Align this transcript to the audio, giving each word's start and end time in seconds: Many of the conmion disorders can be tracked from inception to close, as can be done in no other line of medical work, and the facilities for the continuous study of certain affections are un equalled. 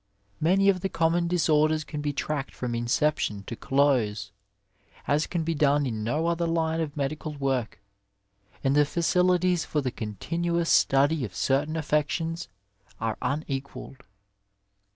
Many 0.39 0.67
of 0.67 0.81
the 0.81 0.89
conmion 0.89 1.27
disorders 1.27 1.83
can 1.83 2.01
be 2.01 2.11
tracked 2.11 2.55
from 2.55 2.73
inception 2.73 3.43
to 3.43 3.55
close, 3.55 4.31
as 5.07 5.27
can 5.27 5.43
be 5.43 5.53
done 5.53 5.85
in 5.85 6.03
no 6.03 6.25
other 6.25 6.47
line 6.47 6.81
of 6.81 6.97
medical 6.97 7.33
work, 7.35 7.79
and 8.63 8.75
the 8.75 8.83
facilities 8.83 9.63
for 9.63 9.79
the 9.79 9.91
continuous 9.91 10.71
study 10.71 11.23
of 11.23 11.35
certain 11.35 11.75
affections 11.75 12.47
are 12.99 13.15
un 13.21 13.45
equalled. 13.47 14.01